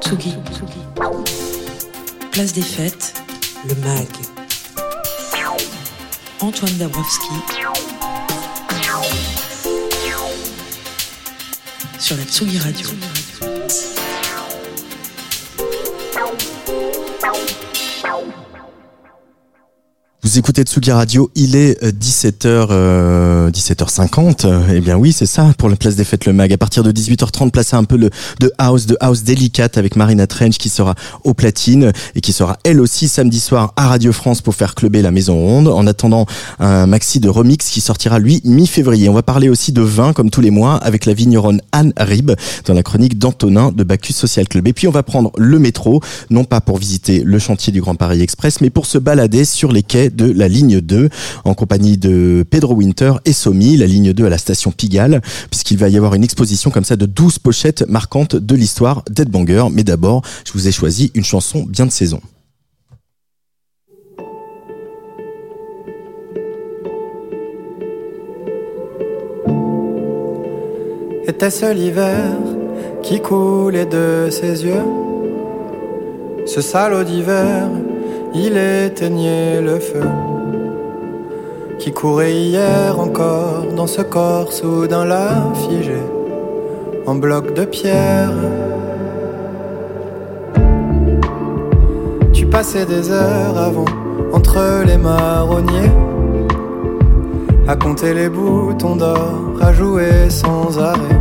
[0.00, 0.34] Tsugi.
[2.32, 3.14] Place des fêtes,
[3.68, 4.08] le MAG.
[6.40, 7.28] Antoine Dabrowski.
[11.98, 12.88] Sur la Tsugi Radio.
[20.28, 24.46] Vous écoutez Tsugi Radio, il est 17h, 17h50.
[24.74, 26.52] Eh bien oui, c'est ça pour la place des fêtes le mag.
[26.52, 30.26] À partir de 18h30, placez un peu le, de house, de house délicate avec Marina
[30.26, 34.42] Trench qui sera au platine et qui sera elle aussi samedi soir à Radio France
[34.42, 35.68] pour faire clubber la maison ronde.
[35.68, 36.26] En attendant
[36.58, 39.08] un maxi de remix qui sortira lui mi-février.
[39.08, 42.32] On va parler aussi de vin comme tous les mois avec la vigneronne Anne Rib
[42.66, 44.68] dans la chronique d'Antonin de Bacchus Social Club.
[44.68, 47.94] Et puis on va prendre le métro, non pas pour visiter le chantier du Grand
[47.94, 51.08] Paris Express, mais pour se balader sur les quais de la ligne 2
[51.44, 55.78] en compagnie de Pedro Winter et Somi, la ligne 2 à la station Pigalle, puisqu'il
[55.78, 59.64] va y avoir une exposition comme ça de 12 pochettes marquantes de l'histoire d'Ed Banger.
[59.72, 62.20] Mais d'abord, je vous ai choisi une chanson bien de saison.
[71.26, 72.36] Était-ce l'hiver
[73.02, 74.82] qui coulait de ses yeux?
[76.46, 77.68] Ce salaud d'hiver,
[78.34, 80.08] il éteignait le feu
[81.78, 86.02] qui courait hier encore dans ce corps soudain là figé
[87.06, 88.32] en bloc de pierre.
[92.32, 93.86] Tu passais des heures avant
[94.32, 95.92] entre les marronniers
[97.66, 101.20] à compter les boutons d'or, à jouer sans arrêt.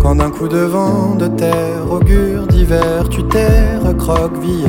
[0.00, 4.68] Quand d'un coup de vent de terre augure d'hiver, tu t'es recroquevillé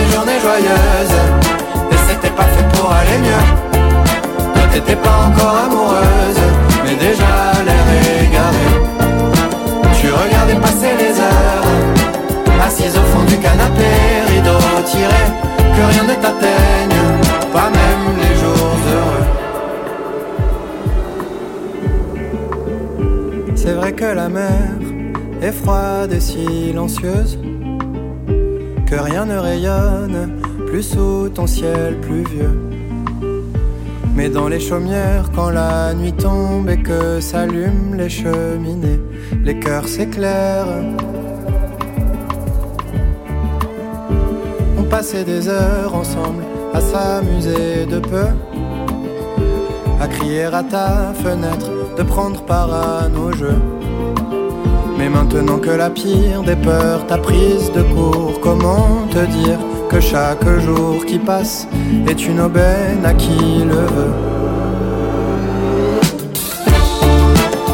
[0.00, 1.18] Des journées joyeuses,
[1.92, 3.44] et c'était pas fait pour aller mieux.
[4.54, 6.42] Toi t'étais pas encore amoureuse,
[6.84, 7.32] mais déjà
[7.66, 7.86] l'air
[8.24, 8.68] égaré.
[10.00, 11.66] Tu regardais passer les heures,
[12.66, 13.90] assise au fond du canapé,
[14.28, 15.22] rideau tiré,
[15.74, 17.00] que rien ne t'atteigne,
[17.52, 19.26] pas même les jours heureux.
[23.54, 24.70] C'est vrai que la mer
[25.42, 27.38] est froide et silencieuse,
[29.02, 32.58] rien ne rayonne plus sous ton ciel pluvieux.
[34.14, 39.00] Mais dans les chaumières, quand la nuit tombe et que s'allument les cheminées,
[39.44, 40.66] les cœurs s'éclairent.
[44.78, 46.42] On passait des heures ensemble
[46.74, 48.26] à s'amuser de peu,
[50.00, 53.79] à crier à ta fenêtre, de prendre part à nos jeux.
[55.00, 59.98] Mais maintenant que la pire des peurs t'a prise de court, comment te dire que
[59.98, 61.66] chaque jour qui passe
[62.06, 64.14] est une aubaine à qui le veut?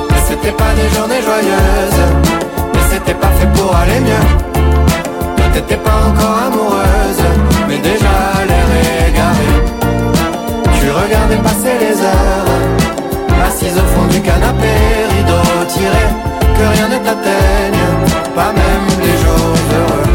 [0.08, 2.04] Mais c'était pas des journées joyeuses,
[2.72, 4.26] mais c'était pas fait pour aller mieux.
[5.36, 7.24] Toi t'étais pas encore amoureuse,
[7.66, 8.14] mais déjà
[8.48, 8.68] l'air
[9.08, 9.50] égaré.
[10.78, 12.50] Tu regardais passer les heures,
[13.48, 14.74] assise au fond du canapé,
[15.10, 16.06] rideau tiré,
[16.56, 17.84] que rien ne t'atteigne,
[18.34, 20.08] pas même les jours heureux.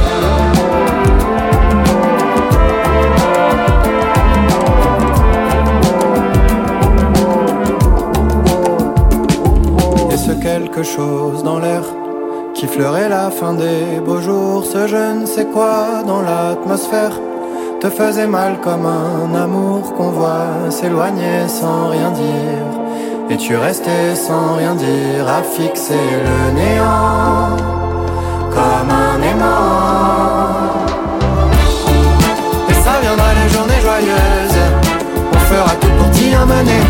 [10.12, 11.84] Et ce quelque chose dans l'air
[12.54, 17.20] qui fleurait la fin des beaux jours, ce je ne sais quoi dans l'atmosphère
[17.80, 22.81] te faisait mal comme un amour qu'on voit s'éloigner sans rien dire.
[23.32, 25.94] Et tu restais sans rien dire à fixer
[26.28, 27.56] le néant
[28.50, 30.76] comme un aimant.
[32.70, 34.62] Et ça viendra les journées joyeuses,
[35.34, 36.84] on fera tout pour t'y amener.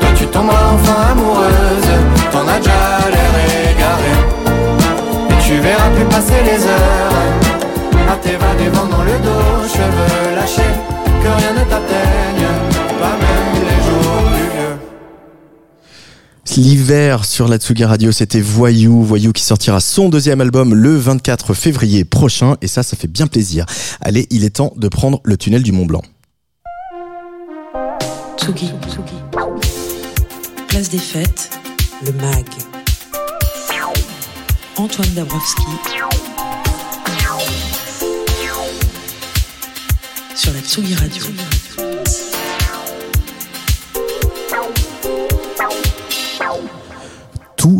[0.00, 1.92] Toi tu tomberas enfin amoureuse,
[2.32, 3.34] t'en as déjà l'air
[3.72, 4.14] égaré.
[5.28, 10.34] Et tu verras plus passer les heures, à tes va des dans le dos, cheveux
[10.34, 10.74] lâchés,
[11.22, 12.75] que rien ne t'atteigne.
[16.56, 21.52] L'hiver sur la Tsugi Radio, c'était Voyou, Voyou qui sortira son deuxième album le 24
[21.52, 23.66] février prochain, et ça, ça fait bien plaisir.
[24.00, 26.00] Allez, il est temps de prendre le tunnel du Mont Blanc.
[28.38, 28.70] Tsugi.
[30.68, 31.50] Place des fêtes,
[32.06, 32.46] le MAG.
[34.78, 35.62] Antoine Dabrowski.
[40.34, 41.24] Sur la Tsugi Radio.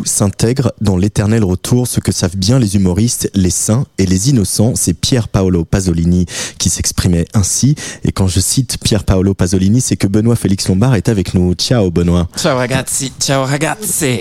[0.04, 4.74] S'intègre dans l'éternel retour, ce que savent bien les humoristes, les saints et les innocents.
[4.74, 6.26] C'est Pierre Paolo Pasolini
[6.58, 7.74] qui s'exprimait ainsi.
[8.04, 11.54] Et quand je cite Pierre Paolo Pasolini, c'est que Benoît Félix Lombard est avec nous.
[11.54, 12.28] Ciao Benoît.
[12.36, 14.20] Ciao ragazzi, ciao ragazzi.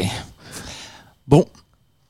[1.27, 1.45] Bon,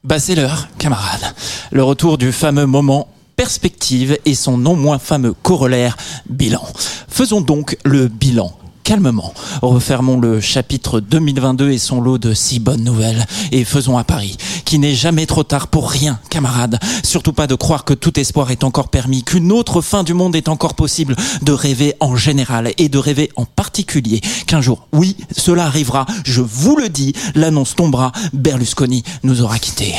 [0.03, 1.33] bah c'est l'heure, camarades.
[1.71, 5.97] Le retour du fameux moment perspective et son non moins fameux corollaire
[6.29, 6.63] bilan.
[7.07, 9.33] Faisons donc le bilan calmement.
[9.63, 14.37] Refermons le chapitre 2022 et son lot de si bonnes nouvelles et faisons à Paris,
[14.63, 16.79] qui n'est jamais trop tard pour rien, camarades.
[17.03, 20.35] Surtout pas de croire que tout espoir est encore permis, qu'une autre fin du monde
[20.35, 25.17] est encore possible, de rêver en général et de rêver en particulier qu'un jour, oui,
[25.35, 29.95] cela arrivera, je vous le dis, l'annonce tombera, Berlusconi nous aura quittés.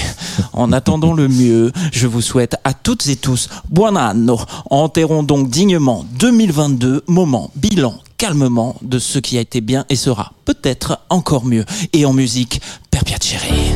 [0.53, 4.39] En attendant le mieux, je vous souhaite à toutes et tous buon anno.
[4.71, 10.33] Enterrons donc dignement 2022, moment bilan calmement de ce qui a été bien et sera
[10.45, 11.65] peut-être encore mieux.
[11.93, 12.61] Et en musique,
[12.91, 13.76] per piacere.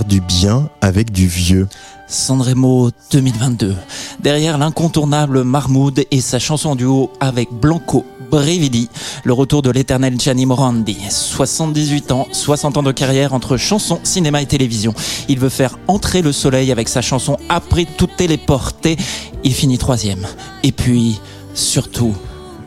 [0.00, 1.68] Du bien avec du vieux.
[2.08, 3.76] Sanremo 2022.
[4.20, 8.88] Derrière l'incontournable Marmoud et sa chanson duo avec Blanco Brividi,
[9.24, 10.96] le retour de l'éternel Gianni Morandi.
[11.10, 14.94] 78 ans, 60 ans de carrière entre chansons, cinéma et télévision.
[15.28, 18.96] Il veut faire entrer le soleil avec sa chanson Après toutes les portées.
[19.44, 20.26] Il finit troisième.
[20.62, 21.20] Et puis,
[21.52, 22.14] surtout,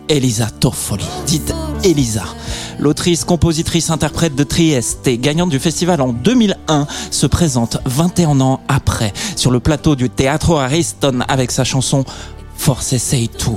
[0.09, 1.53] Elisa Toffoli, dite
[1.83, 2.23] Elisa.
[2.79, 8.61] L'autrice, compositrice, interprète de Trieste et gagnante du festival en 2001 se présente 21 ans
[8.67, 12.03] après sur le plateau du Teatro Ariston avec sa chanson
[12.57, 13.51] Force Sei Tu.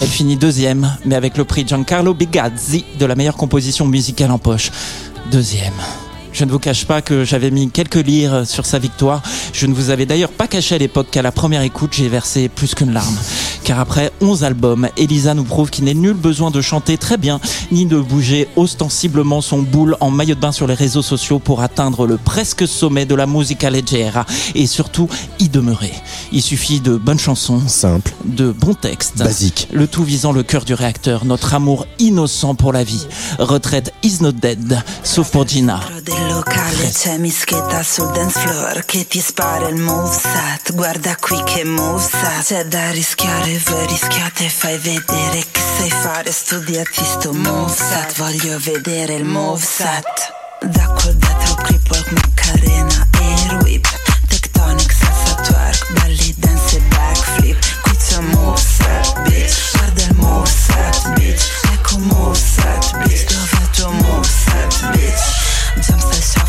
[0.00, 4.38] Elle finit deuxième, mais avec le prix Giancarlo Bigazzi de la meilleure composition musicale en
[4.38, 4.70] poche.
[5.30, 5.74] Deuxième.
[6.32, 9.22] Je ne vous cache pas que j'avais mis quelques lires sur sa victoire.
[9.52, 12.48] Je ne vous avais d'ailleurs pas caché à l'époque qu'à la première écoute, j'ai versé
[12.48, 13.16] plus qu'une larme.
[13.70, 17.38] Car après 11 albums, Elisa nous prouve qu'il n'est nul besoin de chanter très bien,
[17.70, 21.60] ni de bouger ostensiblement son boule en maillot de bain sur les réseaux sociaux pour
[21.60, 24.26] atteindre le presque sommet de la musica leggera
[24.56, 25.08] et surtout
[25.38, 25.92] y demeurer.
[26.32, 28.12] Il suffit de bonnes chansons, Simple.
[28.24, 29.68] de bons textes, Basique.
[29.70, 33.06] le tout visant le cœur du réacteur, notre amour innocent pour la vie.
[33.38, 35.78] Retraite is not dead, sauf pour Gina.
[40.74, 41.64] guarda qui che
[42.42, 46.30] c'è da rischiare voi rischiate fai vedere che sai fare?
[46.30, 48.16] Studiati sto moveset.
[48.16, 50.32] Voglio vedere il moveset.
[50.60, 53.86] Da quel dietro creep walk Macarena air whip
[54.28, 57.80] tectonic salsa twerk belly dance e backflip.
[57.82, 59.76] Qui c'è un moveset bitch.
[59.76, 61.44] Guarda il moveset bitch.
[61.72, 63.24] Ecco moveset bitch.
[63.32, 65.86] Dove il tuo moveset bitch?
[65.86, 66.39] Jump style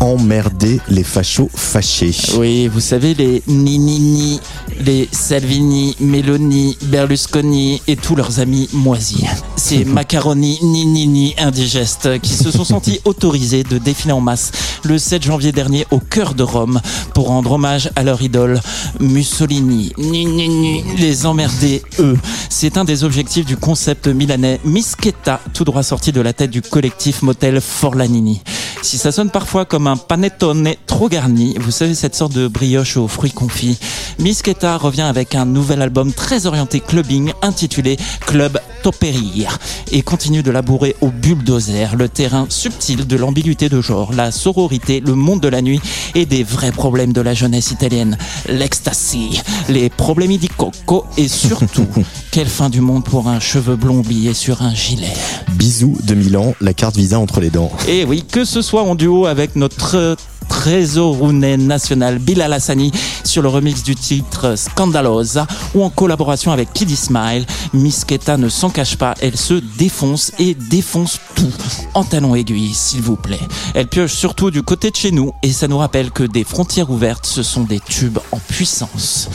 [0.00, 2.14] Emmerder les fachos fâchés.
[2.36, 4.40] Oui, vous savez, les Ninini,
[4.80, 9.24] les Salvini, Meloni, Berlusconi et tous leurs amis moisis.
[9.56, 14.52] Ces macaronis Ninini indigestes qui se sont sentis autorisés de défiler en masse
[14.84, 16.80] le 7 janvier dernier au cœur de Rome
[17.12, 18.60] pour rendre hommage à leur idole
[19.00, 19.92] Mussolini.
[19.98, 22.16] Ninini, les emmerder, eux.
[22.48, 26.62] C'est un des objectifs du concept milanais Mischetta, tout droit sorti de la tête du
[26.62, 28.42] collectif motel Forlanini.
[28.82, 32.96] Si ça sonne parfois comme un panettone trop garni, vous savez cette sorte de brioche
[32.96, 33.78] aux fruits confits,
[34.18, 39.58] Misketa revient avec un nouvel album très orienté clubbing intitulé Club Toperir
[39.90, 45.00] et continue de labourer au bulldozer le terrain subtil de l'ambiguïté de genre, la sororité,
[45.00, 45.80] le monde de la nuit
[46.14, 48.16] et des vrais problèmes de la jeunesse italienne,
[48.48, 51.86] l'ecstasy, les problèmes di coco et surtout
[52.30, 55.12] quelle fin du monde pour un cheveu blond oublié sur un gilet.
[55.54, 57.72] Bisous de Milan, la carte Visa entre les dents.
[57.88, 60.14] Et oui, que ce soit en duo avec notre
[60.46, 62.92] trésorounais national Bilal Hassani
[63.24, 68.68] sur le remix du titre Scandalosa ou en collaboration avec Kiddy Smile, Misketa ne s'en
[68.68, 71.50] cache pas, elle se défonce et défonce tout
[71.94, 73.40] en talons aiguilles, s'il vous plaît.
[73.74, 76.90] Elle pioche surtout du côté de chez nous et ça nous rappelle que des frontières
[76.90, 79.30] ouvertes, ce sont des tubes en puissance.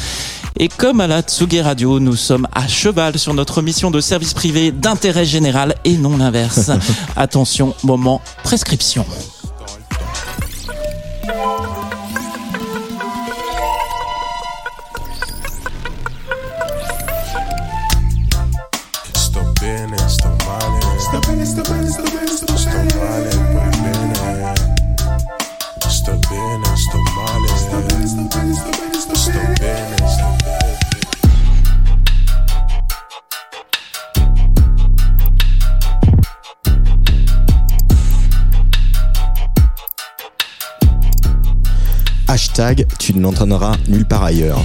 [0.60, 4.34] Et comme à la Tsugi Radio, nous sommes à cheval sur notre mission de service
[4.34, 6.72] privé d'intérêt général et non l'inverse.
[7.16, 9.06] Attention, moment prescription.
[43.00, 44.64] Tu ne l'entendras nulle part ailleurs.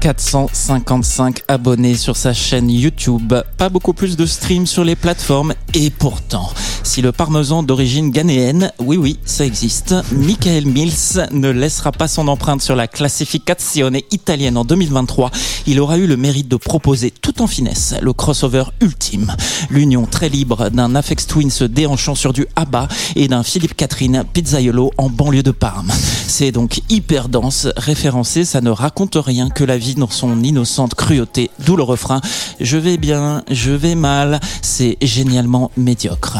[0.00, 5.88] 455 abonnés sur sa chaîne YouTube, pas beaucoup plus de streams sur les plateformes et
[5.88, 6.50] pourtant,
[6.82, 12.28] si le parmesan d'origine ghanéenne, oui oui, ça existe, Michael Mills ne laissera pas son
[12.28, 15.30] empreinte sur la classificazione italienne en 2023,
[15.66, 19.34] il aura eu le mérite de proposer tout en finesse le crossover ultime,
[19.70, 24.24] l'union très libre d'un Afex Twin se déhanchant sur du ABBA et d'un Philippe Catherine
[24.32, 25.90] Pizzaiolo en banlieue de Parme.
[26.26, 30.94] C'est donc hyper dense, référencé, ça ne raconte rien que la vie dans son innocente
[30.94, 32.20] cruauté, d'où le refrain
[32.60, 36.38] Je vais bien, je vais mal, c'est génialement médiocre.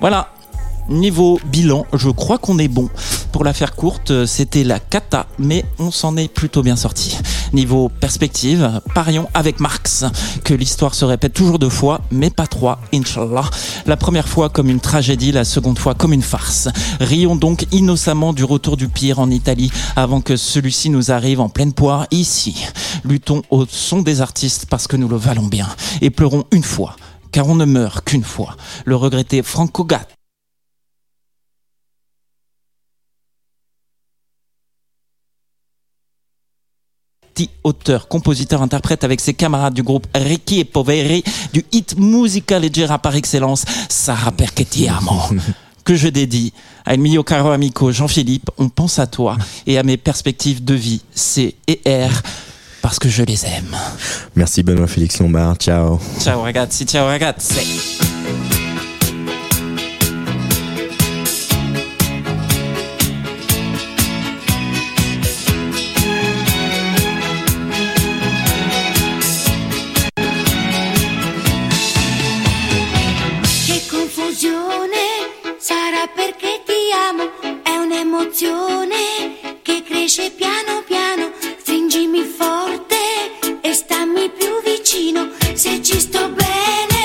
[0.00, 0.28] Voilà.
[0.88, 2.88] Niveau bilan, je crois qu'on est bon.
[3.32, 7.18] Pour la faire courte, c'était la cata, mais on s'en est plutôt bien sorti.
[7.52, 10.04] Niveau perspective, parions avec Marx
[10.44, 13.44] que l'histoire se répète toujours deux fois, mais pas trois, inshallah.
[13.86, 16.68] La première fois comme une tragédie, la seconde fois comme une farce.
[17.00, 21.48] Rions donc innocemment du retour du pire en Italie avant que celui-ci nous arrive en
[21.48, 22.64] pleine poire ici.
[23.04, 25.68] Luttons au son des artistes parce que nous le valons bien.
[26.00, 26.94] Et pleurons une fois,
[27.36, 28.56] car on ne meurt qu'une fois.
[28.86, 30.08] Le regretté Franco Gat
[37.34, 42.58] Petit auteur, compositeur, interprète avec ses camarades du groupe Ricky et Poveri du hit musica
[42.58, 45.20] leggera par excellence, Sarah Perché ti amo.
[45.84, 46.54] que je dédie
[46.86, 50.72] à El mio caro amico Jean-Philippe, on pense à toi et à mes perspectives de
[50.72, 52.22] vie, C et R,
[52.86, 53.76] parce que je les aime.
[54.36, 55.98] Merci Benoît Félix Lombard, ciao.
[56.20, 57.58] Ciao ragazzi, ciao ragazzi.
[73.66, 74.96] Che confusione
[75.58, 77.32] sarà perché ti amo,
[77.64, 80.84] è un'emozione che cresce piano piano,
[84.86, 86.95] vicino, se ci sto bene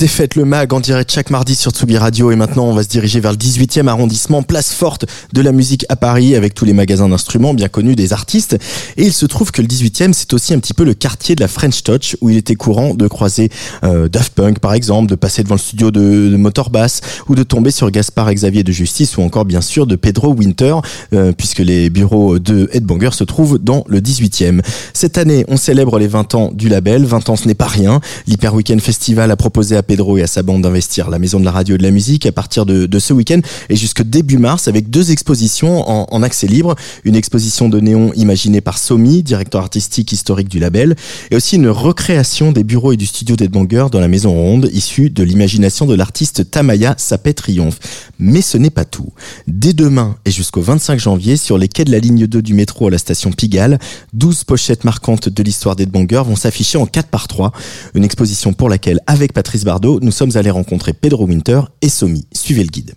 [0.00, 2.82] des fêtes, le MAG en direct chaque mardi sur Tsugi Radio et maintenant on va
[2.82, 5.04] se diriger vers le 18e arrondissement, place forte
[5.34, 8.56] de la musique à Paris avec tous les magasins d'instruments bien connus des artistes.
[8.96, 11.42] Et il se trouve que le 18e c'est aussi un petit peu le quartier de
[11.42, 13.50] la French Touch où il était courant de croiser
[13.84, 17.42] euh, Daft Punk par exemple, de passer devant le studio de, de Motorbass ou de
[17.42, 20.76] tomber sur Gaspard Xavier de Justice ou encore bien sûr de Pedro Winter
[21.12, 24.62] euh, puisque les bureaux de Headbanger se trouvent dans le 18e.
[24.94, 28.00] Cette année on célèbre les 20 ans du label, 20 ans ce n'est pas rien.
[28.26, 31.44] L'Hyper Weekend Festival a proposé à Pedro et à sa bande d'investir la maison de
[31.44, 34.68] la radio et de la musique à partir de, ce week-end et jusque début mars
[34.68, 36.76] avec deux expositions en, en accès libre.
[37.02, 40.94] Une exposition de néon imaginée par Somi, directeur artistique historique du label,
[41.32, 45.10] et aussi une recréation des bureaux et du studio d'Edbanger dans la maison ronde issue
[45.10, 47.80] de l'imagination de l'artiste Tamaya Sapé Triomphe.
[48.20, 49.12] Mais ce n'est pas tout.
[49.48, 52.86] Dès demain et jusqu'au 25 janvier, sur les quais de la ligne 2 du métro
[52.86, 53.80] à la station Pigalle,
[54.12, 57.50] 12 pochettes marquantes de l'histoire d'Edbanger vont s'afficher en 4 par 3.
[57.94, 62.26] Une exposition pour laquelle, avec Patrice Bardot, nous sommes allés rencontrer Pedro Winter et Somi.
[62.32, 62.94] Suivez le guide.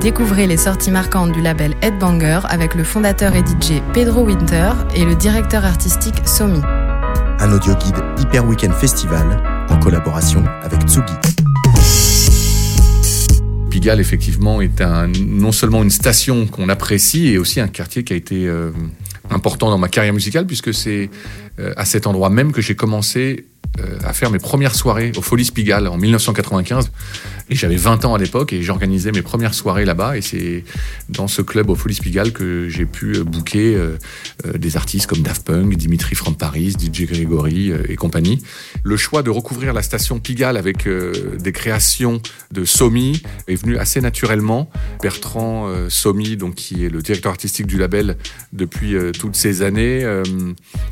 [0.00, 5.04] Découvrez les sorties marquantes du label Headbanger avec le fondateur et DJ Pedro Winter et
[5.04, 6.60] le directeur artistique Somi.
[6.64, 11.12] Un audio guide Hyper Weekend Festival en collaboration avec Tsugi.
[13.70, 18.12] Pigalle, effectivement, est un, non seulement une station qu'on apprécie, et aussi un quartier qui
[18.12, 18.72] a été euh,
[19.30, 21.10] important dans ma carrière musicale, puisque c'est
[21.58, 23.46] euh, à cet endroit même que j'ai commencé
[23.78, 26.90] euh, à faire mes premières soirées au Folies Pigalle en 1995.
[27.50, 30.16] Et j'avais 20 ans à l'époque et j'organisais mes premières soirées là-bas.
[30.16, 30.64] Et c'est
[31.08, 33.96] dans ce club au Folies Pigalle que j'ai pu euh, booker euh,
[34.46, 38.40] euh, des artistes comme Daft Punk, Dimitri from Paris, DJ Gregory euh, et compagnie.
[38.84, 42.20] Le choix de recouvrir la station Pigalle avec des créations
[42.52, 44.70] de Somi est venu assez naturellement.
[45.02, 48.16] Bertrand Somi, donc qui est le directeur artistique du label
[48.52, 50.04] depuis toutes ces années,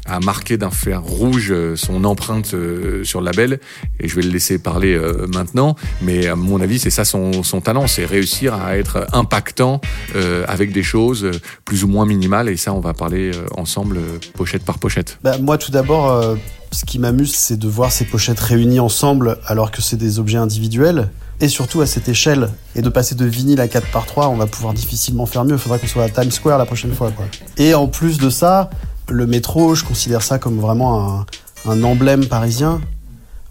[0.06, 2.54] a marqué d'un fer rouge son empreinte
[3.02, 3.60] sur le label.
[4.00, 4.98] Et je vais le laisser parler
[5.32, 5.76] maintenant.
[6.02, 7.30] Mais avis, c'est ça son,
[7.62, 9.80] talent, c'est réussir à être impactant
[10.16, 11.32] euh, avec des choses euh,
[11.64, 12.48] plus ou moins minimales.
[12.48, 14.00] Et ça, on va parler euh, ensemble,
[14.34, 15.18] pochette par pochette.
[15.22, 16.36] Bah, moi, tout d'abord,
[16.72, 20.38] ce qui m'amuse, c'est de voir ces pochettes réunies ensemble alors que c'est des objets
[20.38, 21.10] individuels.
[21.40, 22.48] Et surtout à cette échelle.
[22.74, 25.54] Et de passer de vinyle à 4 par 3 on va pouvoir difficilement faire mieux.
[25.54, 27.12] Il faudra qu'on soit à Times Square la prochaine fois.
[27.12, 27.26] Quoi.
[27.58, 28.70] Et en plus de ça,
[29.08, 31.26] le métro, je considère ça comme vraiment un,
[31.70, 32.80] un emblème parisien.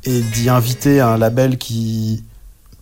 [0.04, 2.24] Et d'y inviter un label qui,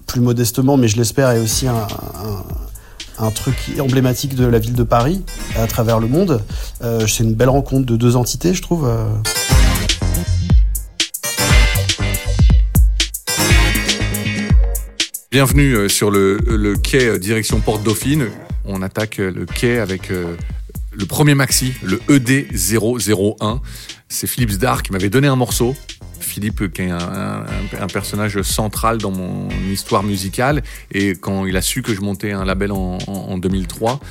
[0.06, 5.24] plus modestement, mais je l'espère, est aussi un, truc emblématique de la ville de Paris
[5.58, 6.44] à travers le monde.
[6.84, 8.90] Euh, c'est une belle rencontre de deux entités, je trouve.
[15.32, 18.30] Bienvenue euh, sur le, quai euh, direction Porte Dauphine.
[18.64, 23.60] On attaque le quai avec le premier maxi, le E ED001.
[24.08, 25.76] C'est Philippe Zdar qui m'avait donné un morceau.
[26.36, 31.82] Philippe, qui est un, personnage central dans mon histoire musicale, et quand il a su
[31.82, 34.02] que je montais un label en 2003,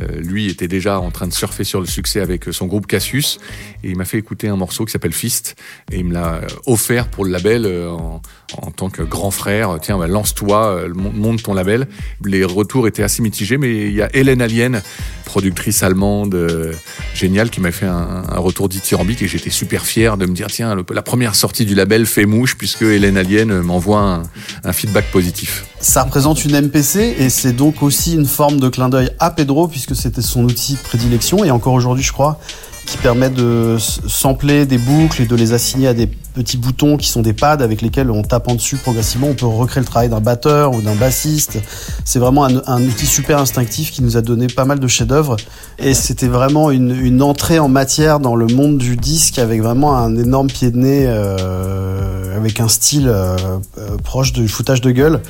[0.00, 3.38] euh, lui était déjà en train de surfer sur le succès avec son groupe Cassius,
[3.82, 5.56] et il m'a fait écouter un morceau qui s'appelle Fist,
[5.92, 8.20] et il me l'a euh, offert pour le label euh, en,
[8.62, 9.78] en tant que grand frère.
[9.80, 11.86] Tiens, bah, lance-toi, euh, mon- monte ton label.
[12.24, 14.82] Les retours étaient assez mitigés, mais il y a Hélène Alien,
[15.24, 16.72] productrice allemande euh,
[17.14, 20.48] géniale, qui m'a fait un, un retour dithyrambique et j'étais super fier de me dire
[20.48, 24.22] tiens, la première sortie du label fait mouche puisque Hélène Alien euh, m'envoie un,
[24.64, 25.64] un feedback positif.
[25.84, 29.68] Ça représente une MPC et c'est donc aussi une forme de clin d'œil à Pedro
[29.68, 32.40] puisque c'était son outil de prédilection et encore aujourd'hui je crois
[32.86, 37.08] qui permet de sampler des boucles et de les assigner à des petits boutons qui
[37.08, 39.28] sont des pads avec lesquels en tapant dessus progressivement.
[39.28, 41.58] On peut recréer le travail d'un batteur ou d'un bassiste.
[42.04, 45.36] C'est vraiment un, un outil super instinctif qui nous a donné pas mal de chefs-d'œuvre.
[45.78, 49.96] Et c'était vraiment une, une entrée en matière dans le monde du disque avec vraiment
[49.96, 53.36] un énorme pied de nez euh, avec un style euh,
[53.78, 55.22] euh, proche du foutage de gueule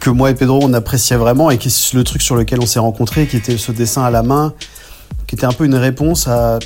[0.00, 2.66] que moi et Pedro on appréciait vraiment et qui est le truc sur lequel on
[2.66, 4.52] s'est rencontrés qui était ce dessin à la main
[5.26, 6.58] qui était un peu une réponse à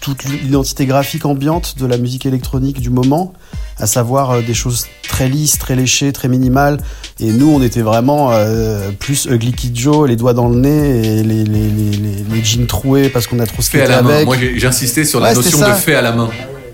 [0.00, 3.32] toute l'identité graphique ambiante de la musique électronique du moment
[3.80, 6.78] à savoir euh, des choses très lisses, très léchées, très minimales
[7.20, 11.18] et nous on était vraiment euh, plus Ugly Kid Joe, les doigts dans le nez
[11.18, 14.02] et les, les, les, les, les jeans troués parce qu'on a trop Fait à la
[14.02, 14.14] main.
[14.14, 16.30] avec Moi, j'insistais sur la Ouais, notion de fait à la main.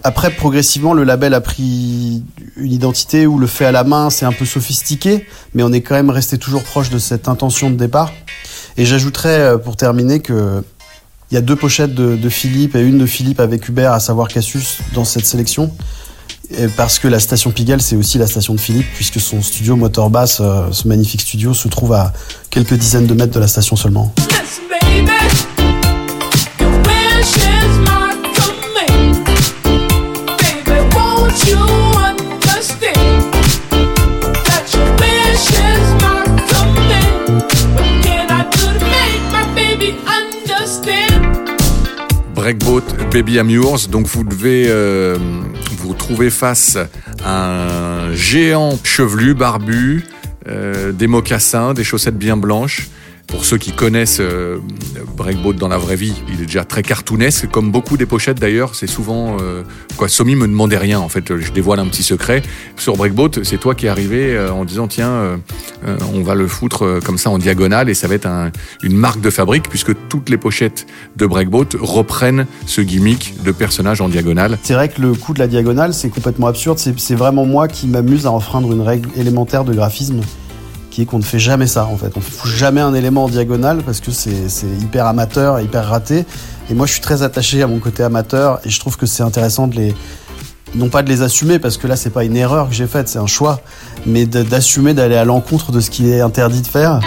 [0.06, 2.22] Après, progressivement, le label a pris
[2.58, 5.80] une identité où le fait à la main, c'est un peu sophistiqué, mais on est
[5.80, 8.12] quand même resté toujours proche de cette intention de départ.
[8.76, 10.62] Et j'ajouterais, euh, pour terminer, que
[11.30, 14.28] il y a deux pochettes de, Philippe et une de Philippe avec Hubert, à savoir
[14.28, 15.72] Cassius, dans cette sélection.
[16.76, 20.38] Parce que la station Pigalle, c'est aussi la station de Philippe, puisque son studio Motorbass,
[20.40, 22.12] euh, ce magnifique studio, se trouve à
[22.50, 24.14] quelques dizaines de mètres de la station seulement.
[42.44, 43.88] Breakboat Baby Amures.
[43.88, 45.16] Donc vous devez euh,
[45.78, 46.76] vous trouver face
[47.24, 50.04] à un géant chevelu, barbu,
[50.46, 52.90] euh, des mocassins, des chaussettes bien blanches.
[53.34, 54.58] Pour ceux qui connaissent euh,
[55.16, 58.74] Breakboat dans la vraie vie, il est déjà très cartoonesque, comme beaucoup des pochettes d'ailleurs.
[58.76, 59.62] C'est souvent euh,
[59.96, 60.08] quoi.
[60.08, 61.36] Somi me demandait rien en fait.
[61.36, 62.42] Je dévoile un petit secret
[62.78, 63.42] sur Breakboat.
[63.42, 65.36] C'est toi qui es arrivé euh, en disant tiens, euh,
[66.14, 68.50] on va le foutre comme ça en diagonale et ça va être un-
[68.82, 74.00] une marque de fabrique puisque toutes les pochettes de Breakboat reprennent ce gimmick de personnage
[74.00, 74.58] en diagonale.
[74.62, 76.78] C'est vrai que le coup de la diagonale, c'est complètement absurde.
[76.78, 80.20] C'est vraiment moi qui m'amuse à enfreindre une règle élémentaire de graphisme,
[80.94, 82.12] qui est qu'on ne fait jamais ça, en fait.
[82.14, 84.30] On ne fout jamais un élément en diagonale parce que c'est
[84.80, 86.24] hyper amateur hyper raté.
[86.70, 89.24] Et moi, je suis très attaché à mon côté amateur et je trouve que c'est
[89.24, 89.94] intéressant de les
[90.76, 93.08] non pas de les assumer parce que là c'est pas une erreur que j'ai faite,
[93.08, 93.60] c'est un choix,
[94.06, 97.00] mais d'assumer d'aller à l'encontre de ce qui est interdit de faire.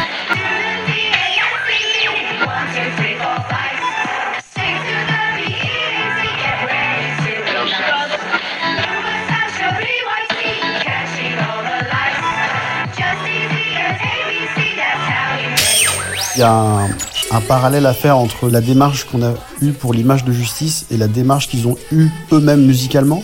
[16.37, 16.87] Il y a
[17.31, 20.97] un, parallèle à faire entre la démarche qu'on a eue pour l'image de justice et
[20.97, 23.23] la démarche qu'ils ont eue eux-mêmes musicalement.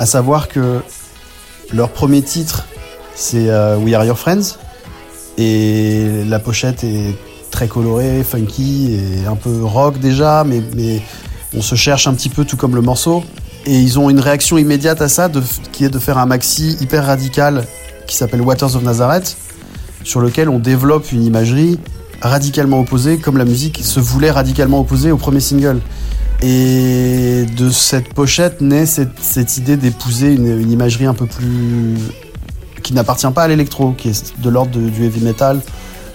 [0.00, 0.80] À savoir que
[1.72, 2.66] leur premier titre,
[3.14, 4.58] c'est euh, We Are Your Friends.
[5.38, 7.16] Et la pochette est
[7.52, 11.02] très colorée, funky et un peu rock déjà, mais, mais
[11.56, 13.22] on se cherche un petit peu tout comme le morceau.
[13.64, 15.30] Et ils ont une réaction immédiate à ça,
[15.70, 17.64] qui est de faire un maxi hyper radical
[18.08, 19.36] qui s'appelle Waters of Nazareth,
[20.02, 21.78] sur lequel on développe une imagerie
[22.28, 25.80] radicalement opposée, comme la musique se voulait radicalement opposée au premier single.
[26.42, 31.96] Et de cette pochette naît cette, idée d'épouser une, imagerie un peu plus.
[32.82, 35.60] qui n'appartient pas à l'électro, qui est de l'ordre du heavy metal,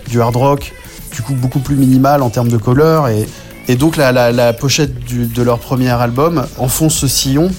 [0.08, 0.74] du hard rock,
[1.14, 3.08] du coup beaucoup plus minimal en termes de couleur.
[3.08, 3.28] Et,
[3.76, 7.52] donc la, pochette de leur premier album enfonce ce sillon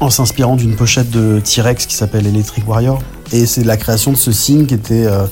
[0.00, 3.00] en s'inspirant d'une pochette de T-Rex qui s'appelle Electric Warrior.
[3.32, 5.26] Et c'est la création de ce signe qui était euh,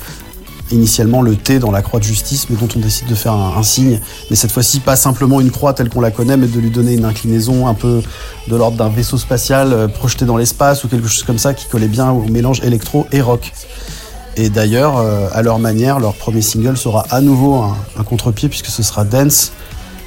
[0.73, 3.63] initialement le T dans la croix de justice, mais dont on décide de faire un,
[3.63, 4.01] signe.
[4.31, 6.95] Mais cette fois-ci, pas simplement une croix telle qu'on la connaît, mais de lui donner
[6.95, 8.03] une inclinaison un peu
[8.49, 11.67] de l'ordre d'un vaisseau spatial euh, projeté dans l'espace ou quelque chose comme ça qui
[11.67, 13.53] collait bien au mélange électro et rock.
[14.37, 18.67] Et d'ailleurs, euh, à leur manière, leur premier single sera à nouveau un, contre-pied puisque
[18.67, 19.53] ce sera Dance.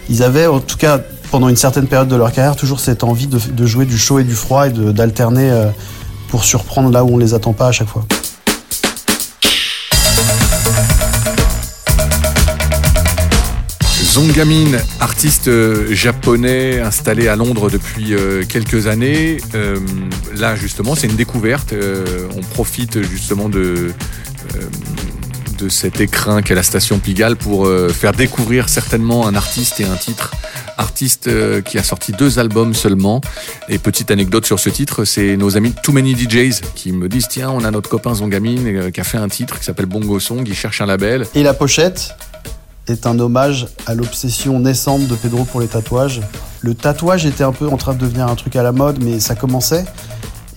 [0.10, 1.00] Ils avaient, en tout cas,
[1.32, 4.24] pendant une certaine période de leur carrière, toujours cette envie de, jouer du chaud et
[4.24, 5.68] du froid et d'alterner euh,
[6.30, 8.06] pour surprendre là où on les attend pas à chaque fois.
[14.14, 19.38] Zongamin, artiste euh, japonais installé à Londres depuis euh, quelques années.
[19.56, 19.80] Euh,
[20.36, 21.74] là, justement, c'est une découverte.
[22.38, 23.92] On profite justement de,
[25.58, 29.96] de cet écrin qu'est la station Pigalle pour faire découvrir certainement un artiste et un
[29.96, 30.32] titre.
[30.78, 31.28] Artiste
[31.64, 33.20] qui a sorti deux albums seulement.
[33.68, 37.30] Et petite anecdote sur ce titre, c'est nos amis Too Many DJs qui me disent
[37.30, 40.20] tiens, on a notre copain Zongamin euh, qui a fait un titre qui s'appelle Bongo
[40.20, 41.26] Song, il cherche un label.
[41.34, 42.16] Et la pochette?
[42.88, 46.22] Est un hommage à l'obsession naissante de Pedro pour les tatouages.
[46.62, 49.20] Le tatouage était un peu en train de devenir un truc à la mode, mais
[49.20, 49.86] ça commençait.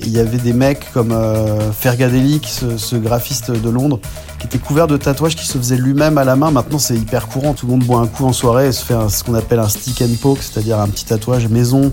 [0.01, 4.01] Il y avait des mecs comme euh, ce, graphiste de Londres,
[4.39, 6.51] qui était couvert de tatouages qui se faisait lui-même à la main.
[6.51, 7.55] Maintenant, c'est hyper courant.
[7.55, 9.69] Tout le monde boit un coup en soirée et se fait ce qu'on appelle un
[9.69, 11.93] stick and poke, c'est-à-dire un petit tatouage maison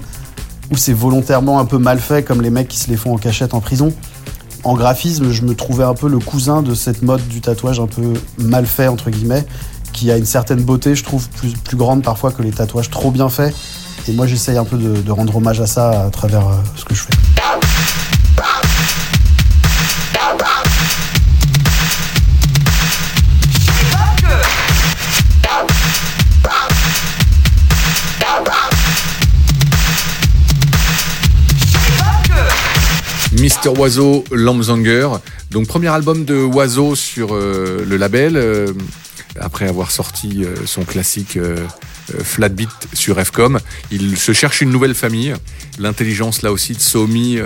[0.71, 3.17] où c'est volontairement un peu mal fait, comme les mecs qui se les font en
[3.17, 3.93] cachette en prison.
[4.63, 7.87] En graphisme, je me trouvais un peu le cousin de cette mode du tatouage un
[7.87, 9.45] peu mal fait, entre guillemets,
[9.93, 13.12] qui a une certaine beauté, je trouve, plus, plus grande parfois que les tatouages trop
[13.12, 13.56] bien faits.
[14.08, 16.93] Et moi, j'essaye un peu de, rendre hommage à ça à travers euh, ce que
[16.93, 17.13] je fais.
[33.43, 35.10] Mister Oiseau, Lambzanger.
[35.51, 38.67] Donc premier album de Oiseau sur euh, le label, euh,
[39.39, 41.57] après avoir sorti euh, son classique euh,
[42.13, 43.59] euh, Flat Beat sur Fcom.
[43.91, 45.33] Il se cherche une nouvelle famille.
[45.79, 47.39] L'intelligence là aussi de Somi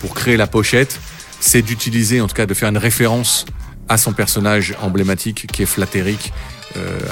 [0.00, 1.00] pour créer la pochette,
[1.40, 3.46] c'est d'utiliser, en tout cas de faire une référence
[3.88, 6.59] à son personnage emblématique qui est Flatteric, euh,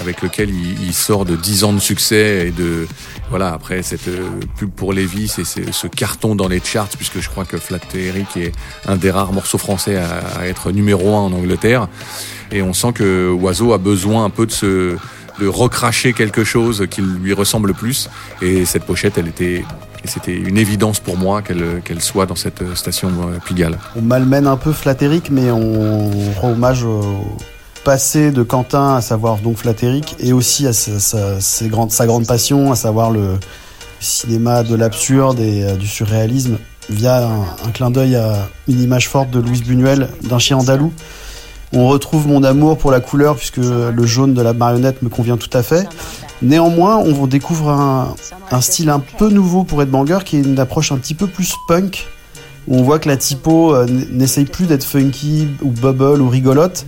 [0.01, 2.87] avec lequel il, sort de 10 ans de succès et de
[3.31, 7.29] voilà après cette euh, pub pour Levis et ce carton dans les charts puisque je
[7.29, 8.53] crois que Flatteric est
[8.87, 11.89] un des rares morceaux français à, être numéro un en Angleterre
[12.51, 14.97] et on sent que Oiseau a besoin un peu de se
[15.39, 18.09] de recracher quelque chose qui lui ressemble plus
[18.43, 19.65] et cette pochette elle était
[20.05, 23.79] c'était une évidence pour moi qu'elle qu'elle soit dans cette euh, station euh, Pigalle.
[23.97, 27.03] On malmène un peu Flatteric, mais on rend hommage au
[27.89, 33.11] passé de Quentin, à savoir donc Flatteric, et aussi à sa, grande passion, à savoir
[33.11, 33.39] le,
[33.99, 36.59] cinéma de l'absurde et euh, du surréalisme
[36.91, 40.93] via un, clin d'œil à une image forte de Louise Buñuel d'un chien andalou.
[41.73, 45.39] On retrouve mon amour pour la couleur puisque le jaune de la marionnette me convient
[45.39, 45.89] tout à fait.
[46.43, 48.15] Néanmoins, on découvre un,
[48.51, 51.27] un style un peu nouveau pour Ed Banger qui est une approche un petit peu
[51.27, 52.07] plus punk
[52.67, 56.85] où on voit que la typo euh, n'essaye plus d'être funky ou bubble ou rigolote.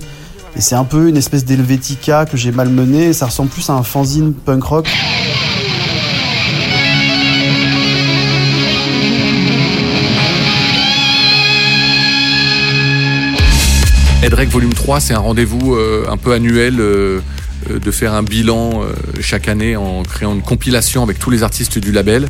[0.56, 3.12] Et c'est un peu une espèce d'Helvetica que j'ai malmené.
[3.12, 4.88] Ça ressemble plus à un fanzine punk rock.
[14.22, 17.20] Edrec Volume 3, c'est un rendez-vous euh, un peu annuel euh,
[17.70, 21.42] euh, de faire un bilan euh, chaque année en créant une compilation avec tous les
[21.42, 22.28] artistes du label.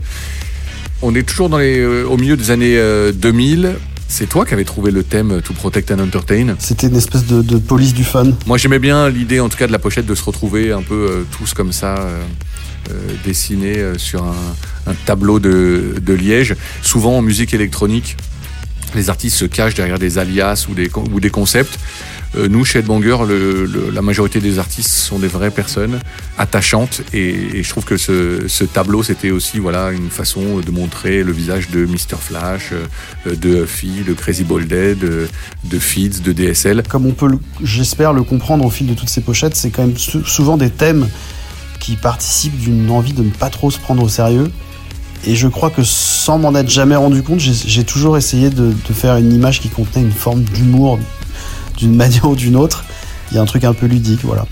[1.02, 3.74] On est toujours dans les, euh, au milieu des années euh, 2000.
[4.12, 6.56] C'est toi qui avais trouvé le thème To Protect and Entertain.
[6.58, 8.32] C'était une espèce de, de police du fun.
[8.44, 10.94] Moi j'aimais bien l'idée en tout cas de la pochette de se retrouver un peu
[11.10, 12.20] euh, tous comme ça euh,
[12.90, 12.94] euh,
[13.24, 14.34] dessinés sur un,
[14.88, 16.56] un tableau de, de Liège.
[16.82, 18.16] Souvent en musique électronique,
[18.96, 21.78] les artistes se cachent derrière des alias ou des, con- ou des concepts.
[22.36, 25.98] Euh, nous, chez Headbanger, le, la majorité des artistes sont des vraies personnes
[26.38, 31.32] attachantes et, je trouve que ce, tableau, c'était aussi voilà une façon de montrer le
[31.32, 32.16] visage de Mr.
[32.20, 35.28] Flash, euh, de Huffy, de Crazy Ball Dead, de,
[35.64, 36.84] de Feeds, de DSL.
[36.88, 37.28] Comme on peut,
[37.64, 40.70] j'espère, le comprendre au fil de toutes ces pochettes, c'est quand même sou- souvent des
[40.70, 41.08] thèmes
[41.80, 44.52] qui participent d'une envie de ne pas trop se prendre au sérieux.
[45.26, 49.16] Et je crois que sans m'en être jamais rendu compte, j'ai toujours essayé de faire
[49.16, 50.98] une image qui contenait une forme d'humour
[51.80, 52.84] d'une manière ou d'une autre.
[53.30, 54.44] Il y a un truc un peu ludique, voilà.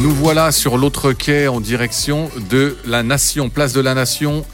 [0.00, 4.44] Nous voilà sur l'autre quai en direction de la Nation, place de la Nation.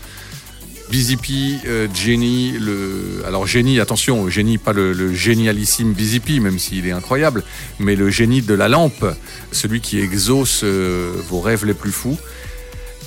[0.95, 1.33] Busy P,
[1.67, 3.25] euh, Jenny, le...
[3.27, 7.43] alors génie, attention, génie, pas le, génialissime Busy P, même s'il est incroyable,
[7.81, 9.05] mais le génie de la lampe,
[9.51, 12.17] celui qui exauce euh, vos rêves les plus fous.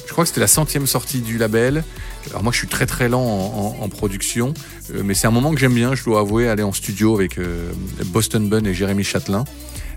[0.05, 1.85] Je crois que c'était la centième sortie du label.
[2.31, 3.23] Alors moi, je suis très très lent
[3.79, 4.53] en, production,
[4.93, 5.95] euh, mais c'est un moment que j'aime bien.
[5.95, 7.71] Je dois avouer aller en studio avec euh,
[8.07, 9.45] Boston Bun et Jérémy Châtelain.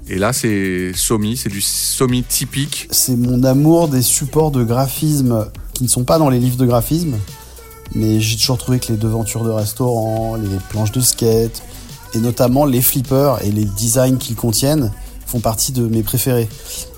[0.09, 2.87] Et là, c'est Somi, c'est du Somi typique.
[2.93, 6.67] C'est mon amour des supports de graphisme qui ne sont pas dans les livres de
[6.67, 7.17] graphisme.
[7.95, 11.63] Mais j'ai toujours trouvé que les devantures de restaurants, les planches de skate,
[12.15, 14.93] et notamment les flippers et les designs qu'ils contiennent
[15.27, 16.49] font partie de mes préférés.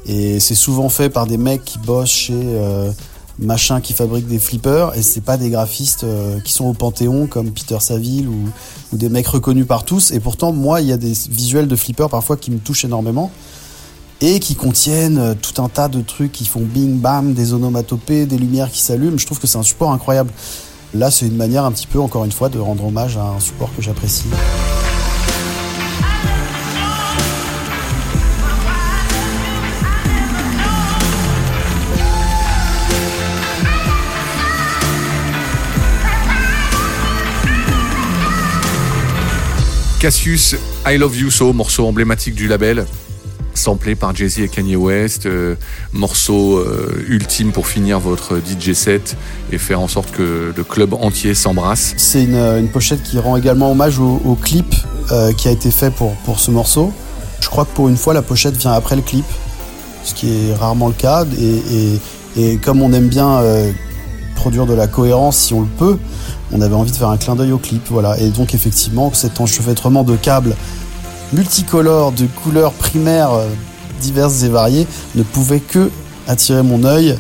[0.07, 2.91] Et c'est souvent fait par des mecs qui bossent chez euh,
[3.39, 7.27] machin qui fabrique des flippers, et c'est pas des graphistes euh, qui sont au Panthéon
[7.27, 8.49] comme Peter Saville ou,
[8.93, 10.11] ou des mecs reconnus par tous.
[10.11, 13.31] Et pourtant, moi, il y a des visuels de flippers parfois qui me touchent énormément
[14.21, 18.25] et qui contiennent euh, tout un tas de trucs qui font bing bam, des onomatopées,
[18.27, 19.19] des lumières qui s'allument.
[19.19, 20.31] Je trouve que c'est un support incroyable.
[20.95, 23.41] Là, c'est une manière un petit peu, encore une fois, de rendre hommage à un
[23.41, 24.27] support que j'apprécie.
[39.99, 42.85] Cassius, I Love You So, morceau emblématique du label,
[43.55, 45.55] samplé par Jay-Z et Kanye West, euh,
[45.93, 49.17] morceau euh, ultime pour finir votre DJ set
[49.51, 51.95] et faire en sorte que le club entier s'embrasse.
[51.97, 54.75] C'est une, pochette qui rend également hommage au, clip
[55.11, 56.93] euh, qui a été fait pour, pour ce morceau.
[57.41, 59.25] Je crois que pour une fois, la pochette vient après le clip,
[60.05, 61.25] ce qui est rarement le cas.
[61.39, 61.55] Et,
[61.95, 62.01] et-
[62.37, 63.71] et comme on aime bien euh,
[64.37, 65.99] produire de la cohérence si on le peut,
[66.51, 67.83] on avait envie de faire un clin d'œil au clip.
[67.91, 68.19] Voilà.
[68.19, 70.55] Et donc, effectivement, cet enchevêtrement de câbles
[71.33, 73.49] multicolores, de couleurs primaires euh,
[74.01, 75.91] diverses et variées, ne pouvait que
[76.29, 77.19] attirer mon œil